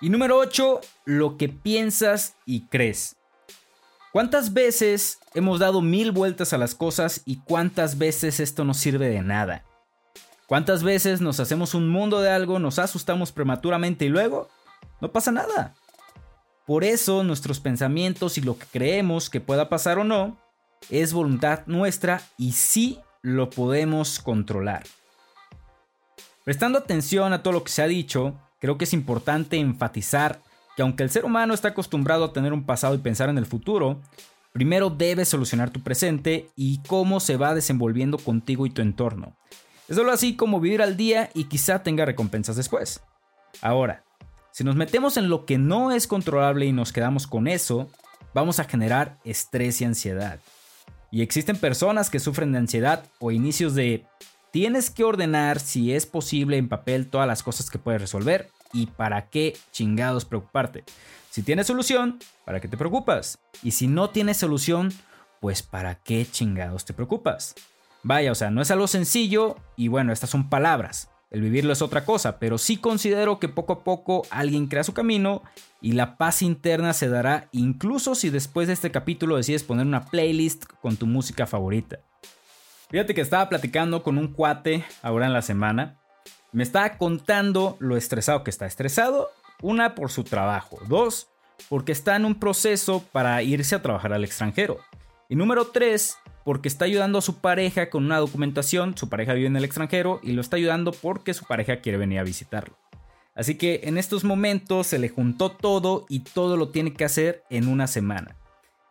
Y 0.00 0.10
número 0.10 0.36
8, 0.38 0.80
lo 1.06 1.36
que 1.36 1.48
piensas 1.48 2.36
y 2.44 2.66
crees. 2.66 3.16
¿Cuántas 4.12 4.52
veces 4.52 5.18
hemos 5.34 5.58
dado 5.58 5.80
mil 5.80 6.12
vueltas 6.12 6.52
a 6.52 6.58
las 6.58 6.74
cosas 6.74 7.22
y 7.24 7.40
cuántas 7.40 7.98
veces 7.98 8.40
esto 8.40 8.64
no 8.64 8.74
sirve 8.74 9.08
de 9.08 9.22
nada? 9.22 9.64
¿Cuántas 10.46 10.82
veces 10.82 11.20
nos 11.20 11.40
hacemos 11.40 11.74
un 11.74 11.88
mundo 11.88 12.20
de 12.20 12.30
algo, 12.30 12.58
nos 12.58 12.78
asustamos 12.78 13.32
prematuramente 13.32 14.06
y 14.06 14.08
luego 14.08 14.48
no 15.00 15.12
pasa 15.12 15.30
nada? 15.30 15.74
Por 16.68 16.84
eso 16.84 17.24
nuestros 17.24 17.60
pensamientos 17.60 18.36
y 18.36 18.42
lo 18.42 18.58
que 18.58 18.66
creemos 18.70 19.30
que 19.30 19.40
pueda 19.40 19.70
pasar 19.70 19.98
o 19.98 20.04
no 20.04 20.36
es 20.90 21.14
voluntad 21.14 21.60
nuestra 21.64 22.20
y 22.36 22.52
sí 22.52 22.98
lo 23.22 23.48
podemos 23.48 24.18
controlar. 24.18 24.84
Prestando 26.44 26.78
atención 26.78 27.32
a 27.32 27.42
todo 27.42 27.54
lo 27.54 27.64
que 27.64 27.72
se 27.72 27.80
ha 27.80 27.86
dicho, 27.86 28.38
creo 28.60 28.76
que 28.76 28.84
es 28.84 28.92
importante 28.92 29.56
enfatizar 29.56 30.42
que 30.76 30.82
aunque 30.82 31.04
el 31.04 31.08
ser 31.08 31.24
humano 31.24 31.54
está 31.54 31.68
acostumbrado 31.68 32.26
a 32.26 32.32
tener 32.34 32.52
un 32.52 32.66
pasado 32.66 32.94
y 32.94 32.98
pensar 32.98 33.30
en 33.30 33.38
el 33.38 33.46
futuro, 33.46 34.02
primero 34.52 34.90
debes 34.90 35.30
solucionar 35.30 35.70
tu 35.70 35.80
presente 35.80 36.50
y 36.54 36.82
cómo 36.82 37.20
se 37.20 37.38
va 37.38 37.54
desenvolviendo 37.54 38.18
contigo 38.18 38.66
y 38.66 38.70
tu 38.70 38.82
entorno. 38.82 39.38
Es 39.88 39.96
solo 39.96 40.12
así 40.12 40.36
como 40.36 40.60
vivir 40.60 40.82
al 40.82 40.98
día 40.98 41.30
y 41.32 41.44
quizá 41.44 41.82
tenga 41.82 42.04
recompensas 42.04 42.56
después. 42.56 43.00
Ahora, 43.62 44.04
si 44.58 44.64
nos 44.64 44.74
metemos 44.74 45.16
en 45.16 45.28
lo 45.28 45.46
que 45.46 45.56
no 45.56 45.92
es 45.92 46.08
controlable 46.08 46.66
y 46.66 46.72
nos 46.72 46.92
quedamos 46.92 47.28
con 47.28 47.46
eso, 47.46 47.88
vamos 48.34 48.58
a 48.58 48.64
generar 48.64 49.20
estrés 49.22 49.80
y 49.80 49.84
ansiedad. 49.84 50.40
Y 51.12 51.22
existen 51.22 51.56
personas 51.56 52.10
que 52.10 52.18
sufren 52.18 52.50
de 52.50 52.58
ansiedad 52.58 53.04
o 53.20 53.30
inicios 53.30 53.76
de 53.76 54.04
tienes 54.50 54.90
que 54.90 55.04
ordenar 55.04 55.60
si 55.60 55.92
es 55.92 56.06
posible 56.06 56.56
en 56.56 56.68
papel 56.68 57.06
todas 57.06 57.28
las 57.28 57.44
cosas 57.44 57.70
que 57.70 57.78
puedes 57.78 58.00
resolver 58.00 58.50
y 58.72 58.86
para 58.86 59.28
qué 59.28 59.56
chingados 59.70 60.24
preocuparte. 60.24 60.82
Si 61.30 61.44
tienes 61.44 61.68
solución, 61.68 62.18
¿para 62.44 62.58
qué 62.58 62.66
te 62.66 62.76
preocupas? 62.76 63.38
Y 63.62 63.70
si 63.70 63.86
no 63.86 64.10
tienes 64.10 64.38
solución, 64.38 64.92
pues 65.38 65.62
¿para 65.62 65.94
qué 65.94 66.26
chingados 66.28 66.84
te 66.84 66.94
preocupas? 66.94 67.54
Vaya, 68.02 68.32
o 68.32 68.34
sea, 68.34 68.50
no 68.50 68.60
es 68.60 68.72
algo 68.72 68.88
sencillo 68.88 69.54
y 69.76 69.86
bueno, 69.86 70.12
estas 70.12 70.30
son 70.30 70.50
palabras. 70.50 71.10
El 71.30 71.42
vivirlo 71.42 71.74
es 71.74 71.82
otra 71.82 72.06
cosa, 72.06 72.38
pero 72.38 72.56
sí 72.56 72.78
considero 72.78 73.38
que 73.38 73.48
poco 73.48 73.74
a 73.74 73.84
poco 73.84 74.22
alguien 74.30 74.66
crea 74.66 74.82
su 74.82 74.94
camino 74.94 75.42
y 75.82 75.92
la 75.92 76.16
paz 76.16 76.40
interna 76.40 76.94
se 76.94 77.08
dará 77.08 77.48
incluso 77.52 78.14
si 78.14 78.30
después 78.30 78.66
de 78.66 78.72
este 78.72 78.90
capítulo 78.90 79.36
decides 79.36 79.62
poner 79.62 79.86
una 79.86 80.06
playlist 80.06 80.64
con 80.80 80.96
tu 80.96 81.06
música 81.06 81.46
favorita. 81.46 82.00
Fíjate 82.90 83.12
que 83.12 83.20
estaba 83.20 83.50
platicando 83.50 84.02
con 84.02 84.16
un 84.16 84.28
cuate 84.28 84.86
ahora 85.02 85.26
en 85.26 85.34
la 85.34 85.42
semana. 85.42 85.98
Me 86.52 86.62
estaba 86.62 86.96
contando 86.96 87.76
lo 87.78 87.98
estresado 87.98 88.42
que 88.42 88.50
está. 88.50 88.64
Estresado, 88.64 89.30
una 89.60 89.94
por 89.94 90.10
su 90.10 90.24
trabajo, 90.24 90.78
dos, 90.88 91.28
porque 91.68 91.92
está 91.92 92.16
en 92.16 92.24
un 92.24 92.36
proceso 92.36 93.04
para 93.12 93.42
irse 93.42 93.74
a 93.74 93.82
trabajar 93.82 94.14
al 94.14 94.24
extranjero. 94.24 94.78
Y 95.28 95.36
número 95.36 95.66
tres, 95.66 96.16
porque 96.48 96.68
está 96.68 96.86
ayudando 96.86 97.18
a 97.18 97.20
su 97.20 97.42
pareja 97.42 97.90
con 97.90 98.06
una 98.06 98.16
documentación, 98.16 98.96
su 98.96 99.10
pareja 99.10 99.34
vive 99.34 99.48
en 99.48 99.56
el 99.56 99.64
extranjero 99.64 100.18
y 100.22 100.32
lo 100.32 100.40
está 100.40 100.56
ayudando 100.56 100.92
porque 100.92 101.34
su 101.34 101.44
pareja 101.44 101.82
quiere 101.82 101.98
venir 101.98 102.20
a 102.20 102.24
visitarlo. 102.24 102.74
Así 103.34 103.56
que 103.56 103.82
en 103.84 103.98
estos 103.98 104.24
momentos 104.24 104.86
se 104.86 104.98
le 104.98 105.10
juntó 105.10 105.50
todo 105.50 106.06
y 106.08 106.20
todo 106.20 106.56
lo 106.56 106.70
tiene 106.70 106.94
que 106.94 107.04
hacer 107.04 107.44
en 107.50 107.68
una 107.68 107.86
semana. 107.86 108.34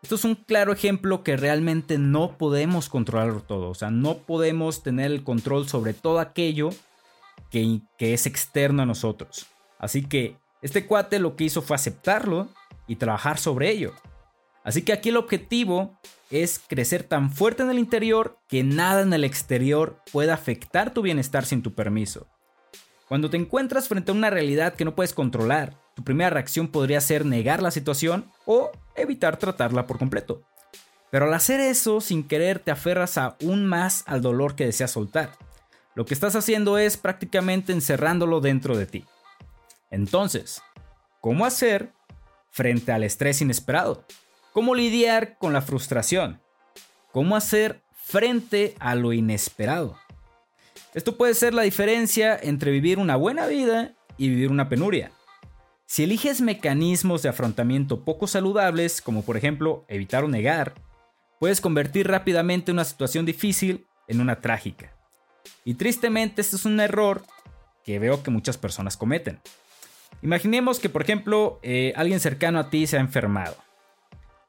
Esto 0.04 0.14
es 0.14 0.24
un 0.24 0.36
claro 0.36 0.72
ejemplo 0.72 1.24
que 1.24 1.36
realmente 1.36 1.98
no 1.98 2.38
podemos 2.38 2.90
controlarlo 2.90 3.40
todo, 3.40 3.72
o 3.72 3.74
sea, 3.74 3.90
no 3.90 4.20
podemos 4.20 4.84
tener 4.84 5.10
el 5.10 5.24
control 5.24 5.68
sobre 5.68 5.96
todo 5.96 6.20
aquello 6.20 6.70
que, 7.50 7.82
que 7.98 8.14
es 8.14 8.28
externo 8.28 8.84
a 8.84 8.86
nosotros. 8.86 9.48
Así 9.80 10.06
que 10.06 10.38
este 10.62 10.86
cuate 10.86 11.18
lo 11.18 11.36
que 11.36 11.46
hizo 11.46 11.64
fue 11.64 11.76
aceptarlo 11.76 12.50
y 12.86 12.98
trabajar 12.98 13.40
sobre 13.40 13.72
ello. 13.72 13.94
Así 14.68 14.82
que 14.82 14.92
aquí 14.92 15.08
el 15.08 15.16
objetivo 15.16 15.98
es 16.30 16.60
crecer 16.60 17.04
tan 17.04 17.32
fuerte 17.32 17.64
en 17.64 17.70
el 17.70 17.80
interior 17.80 18.38
que 18.50 18.66
nada 18.66 19.02
en 19.02 19.14
el 19.14 19.24
exterior 19.24 20.02
pueda 20.12 20.34
afectar 20.34 20.94
tu 20.94 21.02
bienestar 21.02 21.46
sin 21.46 21.64
tu 21.64 21.74
permiso. 21.74 22.28
Cuando 23.08 23.30
te 23.30 23.38
encuentras 23.38 23.88
frente 23.88 24.12
a 24.12 24.14
una 24.14 24.30
realidad 24.30 24.74
que 24.74 24.84
no 24.84 24.94
puedes 24.94 25.14
controlar, 25.14 25.80
tu 25.96 26.04
primera 26.04 26.32
reacción 26.32 26.68
podría 26.68 27.00
ser 27.00 27.26
negar 27.26 27.64
la 27.64 27.72
situación 27.72 28.30
o 28.46 28.70
evitar 28.98 29.38
tratarla 29.38 29.88
por 29.88 30.00
completo. 30.00 30.44
Pero 31.12 31.28
al 31.28 31.34
hacer 31.34 31.62
eso, 31.62 32.02
sin 32.02 32.28
querer, 32.28 32.60
te 32.60 32.72
aferras 32.72 33.18
aún 33.18 33.66
más 33.66 34.04
al 34.06 34.22
dolor 34.22 34.58
que 34.58 34.66
deseas 34.66 34.92
soltar. 34.92 35.32
Lo 35.96 36.06
que 36.06 36.14
estás 36.14 36.36
haciendo 36.36 36.78
es 36.78 36.98
prácticamente 36.98 37.72
encerrándolo 37.72 38.42
dentro 38.42 38.76
de 38.76 38.86
ti. 38.86 39.06
Entonces, 39.92 40.62
¿cómo 41.22 41.46
hacer 41.46 41.94
frente 42.52 42.92
al 42.92 43.06
estrés 43.06 43.42
inesperado? 43.42 44.04
¿Cómo 44.58 44.74
lidiar 44.74 45.38
con 45.38 45.54
la 45.54 45.62
frustración? 45.62 46.42
¿Cómo 47.12 47.36
hacer 47.36 47.84
frente 47.94 48.74
a 48.80 48.96
lo 48.96 49.14
inesperado? 49.14 50.00
Esto 50.96 51.16
puede 51.16 51.36
ser 51.36 51.54
la 51.54 51.62
diferencia 51.62 52.36
entre 52.42 52.72
vivir 52.72 52.98
una 52.98 53.16
buena 53.18 53.46
vida 53.46 53.94
y 54.18 54.30
vivir 54.30 54.50
una 54.50 54.68
penuria. 54.68 55.12
Si 55.86 56.06
eliges 56.06 56.42
mecanismos 56.42 57.22
de 57.22 57.30
afrontamiento 57.30 58.04
poco 58.04 58.26
saludables, 58.26 59.00
como 59.00 59.22
por 59.22 59.38
ejemplo 59.38 59.86
evitar 59.90 60.24
o 60.24 60.28
negar, 60.28 60.74
puedes 61.40 61.62
convertir 61.62 62.08
rápidamente 62.08 62.72
una 62.72 62.84
situación 62.84 63.28
difícil 63.28 63.86
en 64.08 64.22
una 64.22 64.42
trágica. 64.42 64.92
Y 65.66 65.76
tristemente 65.76 66.42
este 66.42 66.56
es 66.56 66.66
un 66.66 66.80
error 66.80 67.22
que 67.84 68.00
veo 68.00 68.24
que 68.24 68.32
muchas 68.32 68.58
personas 68.58 68.98
cometen. 68.98 69.40
Imaginemos 70.24 70.80
que 70.80 70.90
por 70.90 71.04
ejemplo 71.04 71.60
eh, 71.62 71.94
alguien 71.96 72.20
cercano 72.20 72.58
a 72.58 72.72
ti 72.72 72.88
se 72.88 72.98
ha 72.98 73.02
enfermado. 73.02 73.67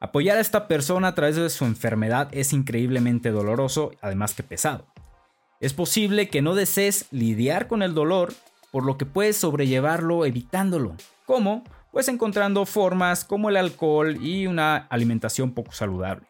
Apoyar 0.00 0.38
a 0.38 0.40
esta 0.40 0.69
persona 0.69 1.09
a 1.09 1.14
través 1.14 1.35
de 1.35 1.50
su 1.50 1.64
enfermedad 1.64 2.28
es 2.31 2.52
increíblemente 2.52 3.31
doloroso, 3.31 3.90
además 4.00 4.33
que 4.33 4.45
pesado. 4.45 4.87
Es 5.61 5.73
posible 5.73 6.28
que 6.28 6.40
no 6.40 6.55
desees 6.55 7.07
lidiar 7.11 7.67
con 7.67 7.83
el 7.83 7.95
dolor, 7.95 8.33
por 8.71 8.85
lo 8.85 8.97
que 8.97 9.07
puedes 9.07 9.38
sobrellevarlo 9.38 10.25
evitándolo. 10.25 10.95
¿Cómo? 11.26 11.64
Pues 11.90 12.07
encontrando 12.07 12.64
formas 12.64 13.25
como 13.25 13.49
el 13.49 13.57
alcohol 13.57 14.25
y 14.25 14.47
una 14.47 14.76
alimentación 14.76 15.52
poco 15.52 15.73
saludable. 15.73 16.28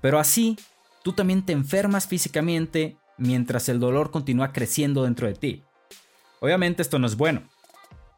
Pero 0.00 0.18
así, 0.18 0.58
tú 1.04 1.12
también 1.12 1.46
te 1.46 1.52
enfermas 1.52 2.08
físicamente 2.08 2.96
mientras 3.18 3.68
el 3.68 3.78
dolor 3.78 4.10
continúa 4.10 4.52
creciendo 4.52 5.04
dentro 5.04 5.28
de 5.28 5.34
ti. 5.34 5.62
Obviamente 6.40 6.82
esto 6.82 6.98
no 6.98 7.06
es 7.06 7.16
bueno. 7.16 7.42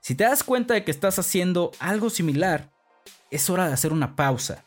Si 0.00 0.14
te 0.14 0.24
das 0.24 0.42
cuenta 0.42 0.72
de 0.72 0.84
que 0.84 0.90
estás 0.90 1.18
haciendo 1.18 1.72
algo 1.78 2.08
similar, 2.08 2.70
es 3.30 3.48
hora 3.50 3.66
de 3.66 3.74
hacer 3.74 3.92
una 3.92 4.16
pausa. 4.16 4.64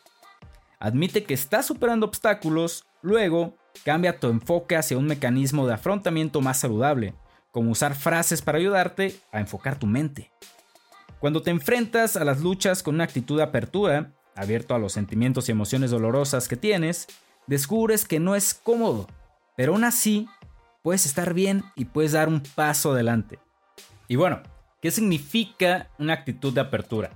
Admite 0.79 1.23
que 1.23 1.33
estás 1.33 1.65
superando 1.65 2.05
obstáculos, 2.05 2.85
luego 3.01 3.55
cambia 3.83 4.19
tu 4.19 4.27
enfoque 4.27 4.75
hacia 4.75 4.97
un 4.97 5.07
mecanismo 5.07 5.67
de 5.67 5.73
afrontamiento 5.73 6.41
más 6.41 6.59
saludable, 6.59 7.13
como 7.51 7.71
usar 7.71 7.95
frases 7.95 8.41
para 8.41 8.57
ayudarte 8.57 9.15
a 9.31 9.39
enfocar 9.39 9.79
tu 9.79 9.87
mente. 9.87 10.31
Cuando 11.19 11.41
te 11.41 11.51
enfrentas 11.51 12.17
a 12.17 12.25
las 12.25 12.41
luchas 12.41 12.83
con 12.83 12.95
una 12.95 13.05
actitud 13.05 13.37
de 13.37 13.43
apertura, 13.43 14.11
abierto 14.35 14.75
a 14.75 14.79
los 14.79 14.93
sentimientos 14.93 15.47
y 15.47 15.53
emociones 15.53 15.91
dolorosas 15.91 16.47
que 16.47 16.57
tienes, 16.57 17.07
descubres 17.47 18.05
que 18.05 18.19
no 18.19 18.35
es 18.35 18.53
cómodo, 18.53 19.07
pero 19.55 19.73
aún 19.73 19.83
así 19.83 20.27
puedes 20.83 21.05
estar 21.05 21.33
bien 21.33 21.63
y 21.75 21.85
puedes 21.85 22.11
dar 22.11 22.27
un 22.27 22.41
paso 22.41 22.91
adelante. 22.91 23.39
Y 24.07 24.17
bueno, 24.17 24.43
¿qué 24.81 24.91
significa 24.91 25.89
una 25.97 26.13
actitud 26.13 26.53
de 26.53 26.61
apertura? 26.61 27.11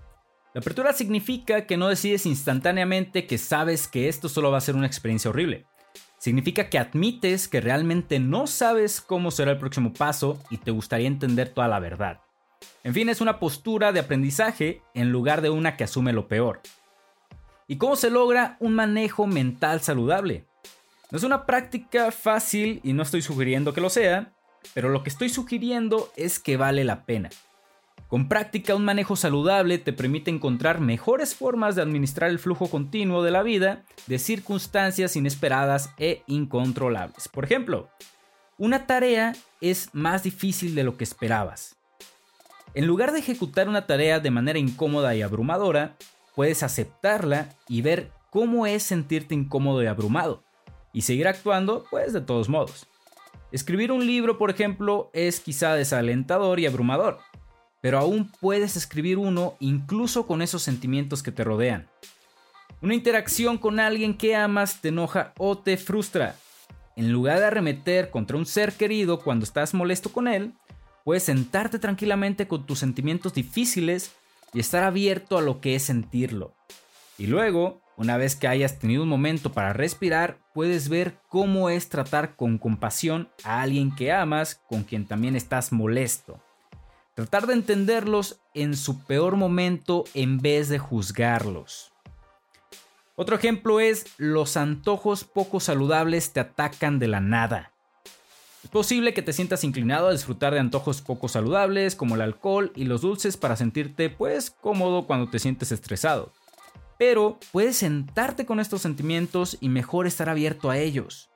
La 0.54 0.62
apertura 0.62 0.94
significa 0.94 1.68
que 1.68 1.78
no 1.78 1.88
decides 1.88 2.26
instantáneamente 2.26 3.28
que 3.28 3.38
sabes 3.38 3.88
que 3.88 4.10
esto 4.10 4.30
solo 4.30 4.50
va 4.50 4.58
a 4.58 4.62
ser 4.62 4.76
una 4.76 4.88
experiencia 4.88 5.30
horrible. 5.30 5.66
Significa 6.18 6.70
que 6.70 6.80
admites 6.80 7.48
que 7.48 7.62
realmente 7.62 8.20
no 8.20 8.48
sabes 8.48 9.00
cómo 9.00 9.30
será 9.30 9.52
el 9.52 9.60
próximo 9.60 9.94
paso 9.94 10.42
y 10.50 10.58
te 10.58 10.72
gustaría 10.72 11.08
entender 11.08 11.50
toda 11.50 11.68
la 11.68 11.80
verdad. 11.80 12.22
En 12.84 12.96
fin, 12.96 13.10
es 13.10 13.22
una 13.22 13.40
postura 13.40 13.92
de 13.92 14.00
aprendizaje 14.00 14.82
en 14.96 15.12
lugar 15.12 15.42
de 15.42 15.52
una 15.52 15.78
que 15.78 15.84
asume 15.84 16.14
lo 16.14 16.28
peor. 16.28 16.62
¿Y 17.68 17.78
cómo 17.78 17.96
se 17.96 18.10
logra 18.10 18.58
un 18.60 18.74
manejo 18.74 19.28
mental 19.28 19.82
saludable? 19.82 20.46
No 21.12 21.18
es 21.20 21.24
una 21.24 21.46
práctica 21.46 22.12
fácil 22.12 22.82
y 22.84 22.94
no 22.94 23.04
estoy 23.04 23.22
sugiriendo 23.22 23.74
que 23.74 23.82
lo 23.82 23.92
sea, 23.92 24.34
pero 24.74 24.90
lo 24.90 25.04
que 25.04 25.10
estoy 25.10 25.30
sugiriendo 25.30 26.12
es 26.16 26.40
que 26.40 26.58
vale 26.58 26.84
la 26.84 27.06
pena. 27.06 27.30
Con 28.10 28.28
práctica, 28.28 28.74
un 28.74 28.86
manejo 28.86 29.16
saludable 29.16 29.78
te 29.78 29.94
permite 29.94 30.32
encontrar 30.32 30.82
mejores 30.82 31.36
formas 31.36 31.76
de 31.76 31.84
administrar 31.84 32.32
el 32.32 32.40
flujo 32.40 32.68
continuo 32.68 33.22
de 33.22 33.30
la 33.30 33.44
vida 33.44 33.84
de 34.08 34.18
circunstancias 34.18 35.16
inesperadas 35.16 35.92
e 36.00 36.24
incontrolables. 36.26 37.28
Por 37.28 37.46
ejemplo, 37.46 37.88
una 38.58 38.88
tarea 38.88 39.36
es 39.62 39.92
más 39.94 40.24
difícil 40.24 40.74
de 40.74 40.84
lo 40.84 40.98
que 40.98 41.04
esperabas. 41.04 41.76
En 42.74 42.88
lugar 42.88 43.12
de 43.12 43.20
ejecutar 43.20 43.70
una 43.70 43.86
tarea 43.86 44.20
de 44.20 44.32
manera 44.32 44.58
incómoda 44.58 45.14
y 45.14 45.22
abrumadora, 45.22 45.96
puedes 46.36 46.64
aceptarla 46.64 47.50
y 47.68 47.84
ver 47.84 48.12
cómo 48.32 48.66
es 48.66 48.82
sentirte 48.82 49.36
incómodo 49.36 49.84
y 49.84 49.86
abrumado, 49.86 50.44
y 50.94 51.04
seguir 51.04 51.28
actuando, 51.28 51.86
pues 51.92 52.12
de 52.12 52.22
todos 52.22 52.50
modos. 52.50 52.88
Escribir 53.52 53.92
un 53.92 54.08
libro, 54.08 54.40
por 54.40 54.50
ejemplo, 54.50 55.12
es 55.14 55.40
quizá 55.40 55.76
desalentador 55.76 56.60
y 56.60 56.66
abrumador, 56.66 57.20
pero 57.82 58.00
aún 58.00 58.32
puedes 58.40 58.76
escribir 58.76 59.18
uno 59.18 59.56
incluso 59.60 60.28
con 60.28 60.42
esos 60.42 60.64
sentimientos 60.64 61.24
que 61.24 61.32
te 61.32 61.44
rodean. 61.44 61.88
Una 62.82 62.96
interacción 62.96 63.58
con 63.58 63.80
alguien 63.80 64.18
que 64.18 64.36
amas 64.36 64.82
te 64.82 64.90
enoja 64.90 65.34
o 65.38 65.58
te 65.58 65.78
frustra. 65.78 66.36
En 66.96 67.12
lugar 67.12 67.40
de 67.40 67.46
arremeter 67.46 68.10
contra 68.10 68.38
un 68.38 68.46
ser 68.46 68.74
querido 68.74 69.20
cuando 69.20 69.44
estás 69.44 69.74
molesto 69.74 70.12
con 70.12 70.28
él, 70.28 70.54
puedes 71.04 71.24
sentarte 71.24 71.80
tranquilamente 71.80 72.48
con 72.48 72.66
tus 72.66 72.80
sentimientos 72.80 73.34
difíciles 73.34 74.12
y 74.54 74.60
estar 74.60 74.84
abierto 74.84 75.38
a 75.38 75.42
lo 75.42 75.62
que 75.62 75.76
es 75.76 75.84
sentirlo. 75.84 76.56
Y 77.18 77.28
luego, 77.28 77.82
una 77.98 78.18
vez 78.18 78.36
que 78.36 78.48
hayas 78.48 78.80
tenido 78.80 79.04
un 79.04 79.10
momento 79.10 79.52
para 79.52 79.74
respirar, 79.74 80.40
puedes 80.54 80.88
ver 80.88 81.18
cómo 81.28 81.70
es 81.70 81.90
tratar 81.90 82.36
con 82.36 82.58
compasión 82.58 83.30
a 83.44 83.62
alguien 83.62 83.94
que 83.94 84.12
amas, 84.12 84.62
con 84.70 84.84
quien 84.84 85.06
también 85.06 85.36
estás 85.36 85.72
molesto. 85.72 86.42
Tratar 87.20 87.48
de 87.48 87.54
entenderlos 87.54 88.40
en 88.54 88.78
su 88.78 89.04
peor 89.04 89.36
momento 89.36 90.06
en 90.14 90.38
vez 90.38 90.70
de 90.70 90.80
juzgarlos. 90.80 91.92
Otro 93.18 93.36
ejemplo 93.36 93.82
es 93.82 94.06
los 94.16 94.56
antojos 94.56 95.26
poco 95.26 95.60
saludables 95.60 96.32
te 96.32 96.40
atacan 96.40 96.98
de 96.98 97.10
la 97.10 97.20
nada. 97.20 97.74
Es 98.64 98.70
posible 98.70 99.14
que 99.14 99.22
te 99.22 99.34
sientas 99.34 99.66
inclinado 99.66 100.08
a 100.08 100.14
disfrutar 100.14 100.54
de 100.54 100.62
antojos 100.62 101.02
poco 101.02 101.28
saludables 101.28 101.98
como 101.98 102.16
el 102.16 102.22
alcohol 102.22 102.72
y 102.74 102.86
los 102.86 103.02
dulces 103.02 103.36
para 103.36 103.58
sentirte 103.58 104.10
pues 104.10 104.50
cómodo 104.50 105.06
cuando 105.06 105.30
te 105.30 105.40
sientes 105.40 105.74
estresado. 105.74 106.32
Pero 106.98 107.38
puedes 107.52 107.76
sentarte 107.76 108.46
con 108.46 108.62
estos 108.62 108.82
sentimientos 108.82 109.58
y 109.60 109.68
mejor 109.68 110.08
estar 110.08 110.30
abierto 110.30 110.70
a 110.70 110.78
ellos. 110.78 111.30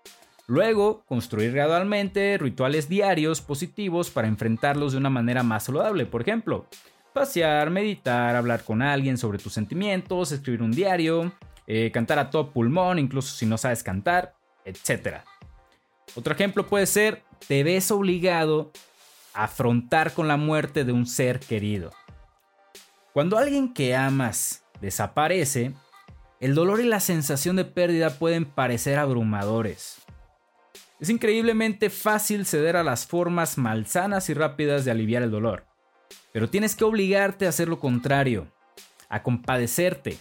Luego, 0.48 1.04
construir 1.06 1.54
gradualmente 1.54 2.38
rituales 2.38 2.90
diarios 2.90 3.42
positivos 3.42 4.10
para 4.10 4.28
enfrentarlos 4.28 4.92
de 4.92 4.98
una 4.98 5.10
manera 5.10 5.42
más 5.42 5.64
saludable. 5.64 6.06
Por 6.06 6.22
ejemplo, 6.22 6.68
pasear, 7.14 7.70
meditar, 7.70 8.36
hablar 8.36 8.64
con 8.64 8.82
alguien 8.82 9.18
sobre 9.18 9.38
tus 9.38 9.54
sentimientos, 9.54 10.32
escribir 10.32 10.62
un 10.62 10.72
diario, 10.72 11.32
eh, 11.66 11.92
cantar 11.94 12.20
a 12.20 12.30
todo 12.30 12.52
pulmón, 12.52 13.00
incluso 13.00 13.36
si 13.36 13.46
no 13.46 13.58
sabes 13.58 13.84
cantar, 13.84 14.36
etc. 14.66 15.22
Otro 16.16 16.34
ejemplo 16.34 16.68
puede 16.68 16.88
ser, 16.88 17.24
te 17.48 17.64
ves 17.64 17.90
obligado 17.92 18.72
a 19.34 19.46
afrontar 19.46 20.14
con 20.14 20.28
la 20.28 20.38
muerte 20.38 20.84
de 20.84 20.92
un 20.92 21.06
ser 21.06 21.40
querido. 21.40 21.92
Cuando 23.14 23.38
alguien 23.38 23.74
que 23.74 23.96
amas 23.96 24.66
desaparece, 24.82 25.74
el 26.40 26.56
dolor 26.56 26.82
y 26.82 26.86
la 26.86 27.00
sensación 27.00 27.56
de 27.56 27.64
pérdida 27.64 28.10
pueden 28.20 28.44
parecer 28.44 29.00
abrumadores. 29.00 30.04
Es 31.04 31.10
increíblemente 31.10 31.90
fácil 31.90 32.46
ceder 32.46 32.78
a 32.78 32.84
las 32.86 33.06
formas 33.06 33.58
malsanas 33.58 34.30
y 34.30 34.34
rápidas 34.34 34.86
de 34.86 34.92
aliviar 34.92 35.22
el 35.22 35.32
dolor, 35.32 35.66
pero 36.32 36.50
tienes 36.50 36.78
que 36.78 36.86
obligarte 36.86 37.46
a 37.46 37.50
hacer 37.50 37.68
lo 37.68 37.78
contrario, 37.78 38.48
a 39.10 39.22
compadecerte, 39.22 40.18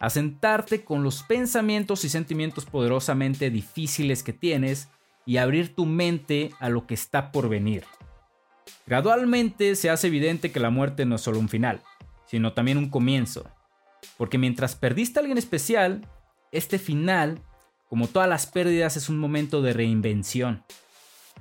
a 0.00 0.10
sentarte 0.10 0.84
con 0.84 1.04
los 1.04 1.22
pensamientos 1.22 2.04
y 2.04 2.08
sentimientos 2.08 2.64
poderosamente 2.64 3.50
difíciles 3.50 4.24
que 4.24 4.32
tienes 4.32 4.88
y 5.26 5.36
abrir 5.36 5.76
tu 5.76 5.86
mente 5.86 6.50
a 6.58 6.70
lo 6.70 6.88
que 6.88 6.94
está 6.94 7.30
por 7.30 7.48
venir. 7.48 7.84
Gradualmente 8.84 9.76
se 9.76 9.90
hace 9.90 10.08
evidente 10.08 10.50
que 10.50 10.58
la 10.58 10.70
muerte 10.70 11.04
no 11.04 11.14
es 11.14 11.20
solo 11.20 11.38
un 11.38 11.48
final, 11.48 11.82
sino 12.26 12.52
también 12.52 12.78
un 12.78 12.90
comienzo. 12.90 13.48
Porque 14.16 14.38
mientras 14.38 14.74
perdiste 14.74 15.20
a 15.20 15.22
alguien 15.22 15.38
especial, 15.38 16.04
este 16.50 16.80
final, 16.80 17.40
como 17.88 18.08
todas 18.08 18.28
las 18.28 18.46
pérdidas, 18.46 18.96
es 18.96 19.08
un 19.08 19.18
momento 19.18 19.62
de 19.62 19.72
reinvención. 19.72 20.64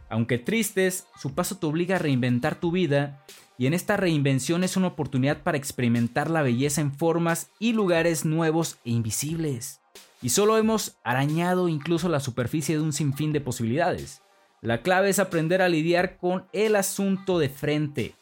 Aunque 0.09 0.37
tristes, 0.37 1.07
su 1.19 1.33
paso 1.33 1.57
te 1.57 1.65
obliga 1.65 1.95
a 1.95 1.99
reinventar 1.99 2.55
tu 2.55 2.71
vida 2.71 3.23
y 3.57 3.67
en 3.67 3.73
esta 3.73 3.97
reinvención 3.97 4.63
es 4.63 4.77
una 4.77 4.87
oportunidad 4.87 5.43
para 5.43 5.57
experimentar 5.57 6.29
la 6.29 6.41
belleza 6.41 6.81
en 6.81 6.91
formas 6.91 7.49
y 7.59 7.73
lugares 7.73 8.25
nuevos 8.25 8.77
e 8.85 8.91
invisibles. 8.91 9.79
Y 10.21 10.29
solo 10.29 10.57
hemos 10.57 10.97
arañado 11.03 11.67
incluso 11.67 12.09
la 12.09 12.19
superficie 12.19 12.75
de 12.75 12.81
un 12.81 12.93
sinfín 12.93 13.31
de 13.31 13.41
posibilidades. 13.41 14.21
La 14.61 14.81
clave 14.81 15.09
es 15.09 15.19
aprender 15.19 15.61
a 15.61 15.69
lidiar 15.69 16.17
con 16.17 16.45
el 16.51 16.75
asunto 16.75 17.39
de 17.39 17.49
frente. 17.49 18.15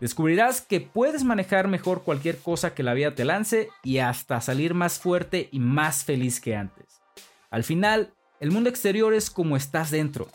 Descubrirás 0.00 0.60
que 0.60 0.80
puedes 0.80 1.24
manejar 1.24 1.68
mejor 1.68 2.02
cualquier 2.02 2.38
cosa 2.38 2.74
que 2.74 2.82
la 2.82 2.94
vida 2.94 3.14
te 3.14 3.24
lance 3.24 3.68
y 3.82 3.98
hasta 3.98 4.40
salir 4.40 4.74
más 4.74 4.98
fuerte 4.98 5.48
y 5.52 5.60
más 5.60 6.04
feliz 6.04 6.40
que 6.40 6.56
antes. 6.56 6.83
Al 7.54 7.62
final, 7.62 8.12
el 8.40 8.50
mundo 8.50 8.68
exterior 8.68 9.14
es 9.14 9.30
como 9.30 9.56
estás 9.56 9.92
dentro. 9.92 10.26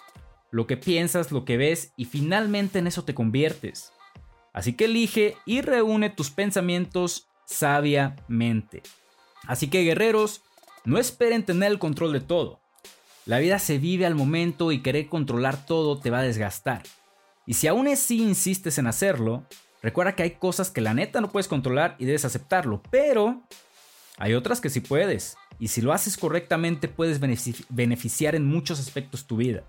Lo 0.51 0.67
que 0.67 0.77
piensas, 0.77 1.34
lo 1.34 1.43
que 1.43 1.58
ves 1.58 1.91
y 1.97 2.05
finalmente 2.05 2.79
en 2.79 2.88
eso 2.88 3.03
te 3.03 3.13
conviertes. 3.13 3.91
Así 4.53 4.71
que 4.71 4.86
elige 4.86 5.36
y 5.45 5.60
reúne 5.60 6.10
tus 6.10 6.29
pensamientos 6.29 7.27
sabiamente. 7.43 8.84
Así 9.47 9.67
que 9.67 9.84
guerreros, 9.84 10.43
no 10.86 10.97
esperen 10.97 11.43
tener 11.43 11.73
el 11.73 11.77
control 11.77 12.13
de 12.13 12.21
todo. 12.21 12.62
La 13.25 13.39
vida 13.39 13.60
se 13.60 13.79
vive 13.79 14.05
al 14.05 14.15
momento 14.15 14.71
y 14.71 14.82
querer 14.82 15.10
controlar 15.10 15.65
todo 15.65 15.99
te 15.99 16.12
va 16.12 16.19
a 16.19 16.23
desgastar. 16.23 16.84
Y 17.45 17.55
si 17.55 17.67
aún 17.67 17.89
así 17.89 18.21
insistes 18.21 18.77
en 18.77 18.88
hacerlo, 18.88 19.43
recuerda 19.84 20.15
que 20.15 20.23
hay 20.23 20.32
cosas 20.32 20.71
que 20.71 20.79
la 20.79 20.93
neta 20.93 21.19
no 21.19 21.34
puedes 21.34 21.49
controlar 21.49 21.97
y 21.99 22.05
debes 22.05 22.23
aceptarlo, 22.23 22.82
pero 22.89 23.43
hay 24.19 24.34
otras 24.34 24.62
que 24.62 24.69
sí 24.69 24.82
puedes. 24.82 25.38
Y 25.58 25.69
si 25.69 25.82
lo 25.82 25.93
haces 25.93 26.17
correctamente 26.17 26.88
puedes 26.88 27.19
beneficiar 27.69 28.36
en 28.36 28.45
muchos 28.45 28.79
aspectos 28.79 29.25
tu 29.25 29.38
vida. 29.38 29.63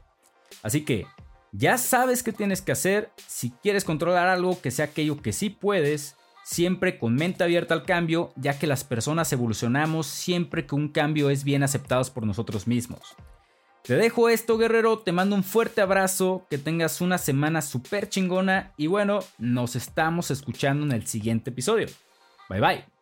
Así 0.62 0.84
que 0.84 1.06
ya 1.52 1.78
sabes 1.78 2.22
qué 2.22 2.32
tienes 2.32 2.60
que 2.60 2.72
hacer 2.72 3.10
si 3.26 3.50
quieres 3.50 3.84
controlar 3.84 4.28
algo 4.28 4.60
que 4.60 4.70
sea 4.70 4.86
aquello 4.86 5.22
que 5.22 5.32
sí 5.32 5.50
puedes, 5.50 6.16
siempre 6.44 6.98
con 6.98 7.14
mente 7.14 7.44
abierta 7.44 7.74
al 7.74 7.84
cambio, 7.84 8.32
ya 8.36 8.58
que 8.58 8.66
las 8.66 8.84
personas 8.84 9.32
evolucionamos 9.32 10.06
siempre 10.06 10.66
que 10.66 10.74
un 10.74 10.88
cambio 10.88 11.30
es 11.30 11.44
bien 11.44 11.62
aceptado 11.62 12.04
por 12.12 12.26
nosotros 12.26 12.66
mismos. 12.66 13.00
Te 13.84 13.96
dejo 13.96 14.28
esto, 14.28 14.58
guerrero, 14.58 14.98
te 14.98 15.12
mando 15.12 15.34
un 15.34 15.44
fuerte 15.44 15.80
abrazo, 15.80 16.46
que 16.50 16.58
tengas 16.58 17.00
una 17.00 17.18
semana 17.18 17.62
súper 17.62 18.08
chingona 18.08 18.74
y 18.76 18.88
bueno, 18.88 19.20
nos 19.38 19.74
estamos 19.74 20.30
escuchando 20.30 20.84
en 20.84 20.92
el 20.92 21.06
siguiente 21.06 21.50
episodio. 21.50 21.86
Bye 22.48 22.60
bye. 22.60 22.99